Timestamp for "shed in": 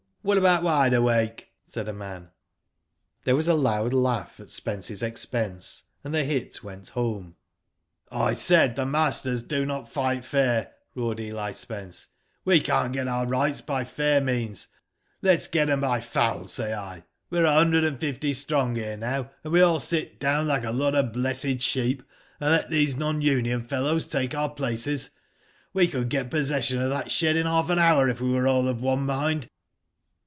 27.09-27.47